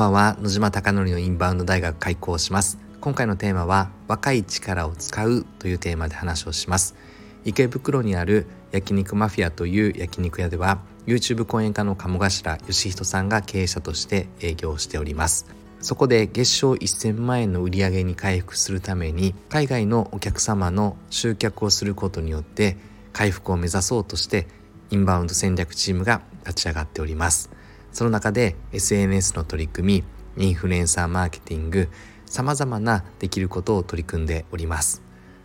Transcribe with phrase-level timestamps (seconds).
[0.00, 0.36] ばんは。
[0.40, 2.78] 野島貴則のインバウンド大学開校します。
[3.02, 6.94] 今回のテーマは若い力を使うというテーマで話をします。
[7.44, 15.44] 池袋にある焼肉マフィアという焼肉屋では YouTube 講演家の鴨頭義人さんが経営者として営業しております。
[15.82, 22.78] そこで月賞1000万円の売り上げに回復するために海外のお客様の集客をすることによって
[23.12, 24.48] 回復を目指そうとして
[24.90, 27.50] インバウンド戦略チームが立ち上がっております。
[27.92, 30.04] その中で SNS の取り組
[30.36, 31.88] みインフルエンサーマーケティング
[32.26, 35.02] さまざまなできることを取り組んでおります。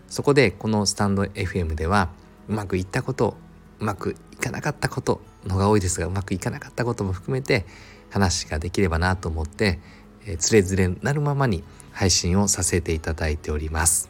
[0.07, 2.09] そこでこのスタンド FM では
[2.47, 3.35] うまくいったこと
[3.79, 7.65] うまくいかなかったことのが多いですがうまくいかなかったことも含めて
[8.09, 9.79] 話ができればなと思って、
[10.25, 14.09] えー、つれづれなるままに配信をさせていただいております。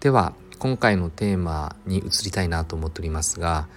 [0.00, 3.68] では今回のテーマに移りたいなと思っておりますが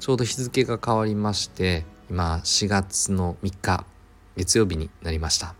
[0.00, 3.84] ちょうど日付が変わりまして今4月の3日
[4.36, 5.54] 月曜日になりました。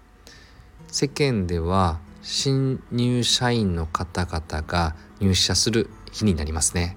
[0.88, 6.96] 世間では新入社員の方々が入社する日になりますね、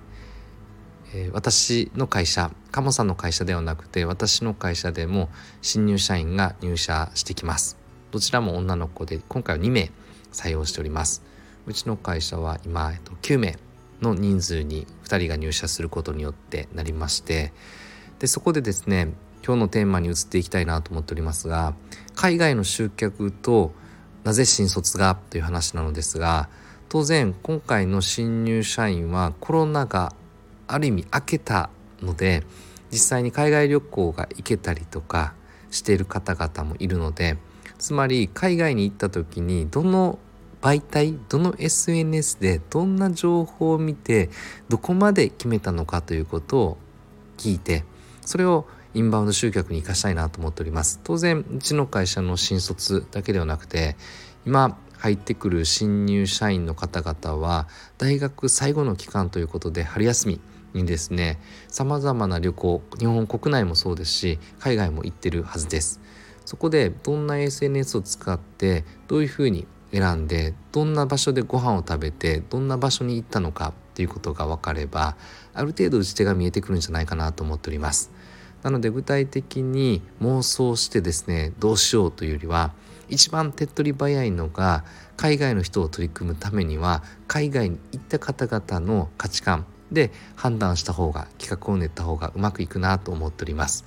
[1.34, 5.30] 私の会社鴨さんの会社ではなくて私の会社でも
[5.62, 7.78] 新入社員が入社してきます。
[8.12, 9.92] どちらも女の子で今回は2名
[10.32, 11.24] 採用しております。
[11.66, 13.58] うちの会社は今、えっと、9名
[14.02, 17.52] の人数に2人が入社することによってなりまして
[18.20, 19.10] でそこでですね
[19.46, 21.74] 今日のテーマに移っていきたいなと思っておりますが
[22.16, 23.72] 海外の集客と
[24.24, 26.50] なぜ新卒がという話なのですが
[26.90, 30.14] 当然今回の新入社員はコロナが
[30.68, 31.70] ある意味明けた
[32.02, 32.44] ので
[32.92, 35.34] 実際に海外旅行が行けたりとか
[35.72, 37.38] している方々もいるので
[37.78, 40.20] つまり海外に行った時にどの
[40.62, 44.30] 媒体どの SNS でどんな情報を見て
[44.68, 46.78] どこまで決めたのかということを
[47.38, 47.86] 聞いて
[48.26, 51.00] それをインバウンド集客に生かしたいなと思っております。
[51.04, 53.96] 当然うちの会社の新卒だけではなくて
[54.46, 57.68] 今入ってくる新入社員の方々は
[57.98, 60.42] 大学最後の期間ということで春休み
[60.74, 66.00] にですねさまざまな旅行日本国内もそうですし海外も行ってるはずです。
[66.46, 75.16] そこでどんな SNS を使ってどういうふうに選んでどんな場所でご飯を食べてどんな場所に行ったのかっていうことが分かれば
[75.54, 78.12] ある程度打ち手が見えてくるんじゃないかなと思っております。
[78.64, 82.74] なので具体的に妄想してですねどうしようというよりは
[83.10, 84.84] 一番手っ取り早いのが
[85.18, 93.86] 海外の人を取り組むためには海外に行った方々の価値観で判断した方が企画を練った方がうまくいくなと思っております。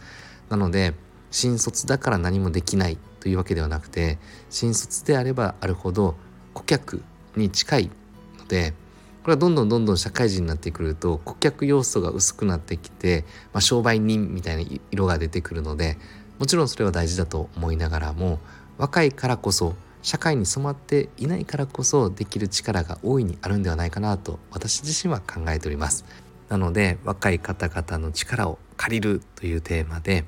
[0.49, 0.95] なので
[1.31, 4.19] 新卒だから何もできないというわけではなくて
[4.51, 6.17] 新卒であればあるほど
[6.53, 7.03] 顧客
[7.37, 7.91] に近い
[8.39, 8.75] ので
[9.23, 15.97] これはどんどんどんどん社会人になってくると顧客要素が薄くなってきて、まあ、商売人みたいな色が出てくるので
[16.39, 18.41] もちろんそれは大事だと思いながらも
[18.79, 26.05] 若いからこそ社会に染まっていないからこそできる力が大いにあるんではないかなと私自身は考えております。
[26.49, 30.27] なので若い方々の力を借りるというテーマで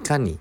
[0.00, 0.38] いかに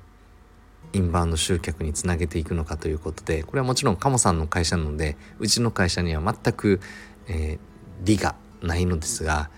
[0.92, 6.82] インバウンド集客につなげていくのかということでこれはもちろん鴨さんの会社なのでうちの会社には全く、
[7.28, 7.73] えー、
[8.04, 9.50] 利がないのですが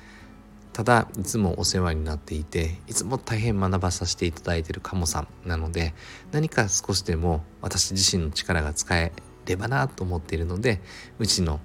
[0.73, 5.93] ただいつもお世話になっていていつも大変学ばさせていただいている鴨さんなので
[6.31, 9.13] 何か少しでも私自身の力が使え
[9.45, 10.81] ればなと思っているので
[11.17, 11.59] うちの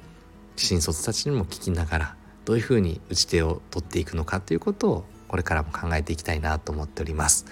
[0.56, 7.46] 新卒たちにも聞きながらどういうふうに打ち手を取っていくのかということをこれからも考えていきたいなと思っております。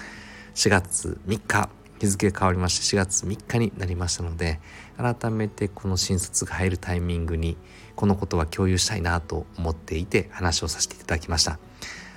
[0.54, 1.68] 4月3日
[2.00, 4.60] 日付が変わりまして4月3日になりましたので
[4.96, 7.56] 改めてこの新卒が入るタイミングに
[7.96, 11.58] このことは共有したいなと思っていて話をさせていただきました。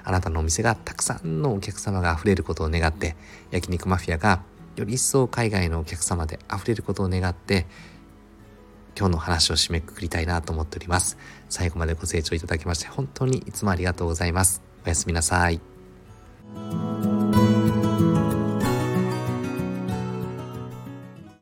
[0.03, 3.15] あなたのお店がたくさんのお客様が溢れることを願って
[3.51, 4.41] 焼肉マフィアが
[4.75, 7.67] より一層海外のお客様で溢れることを願って
[8.97, 11.17] 今日の話を締めくくりたいなと思っております。
[11.49, 14.61] 最後までご清聴いただきまして本当にいつもありがとうございます。
[14.85, 15.70] おやすみなさい。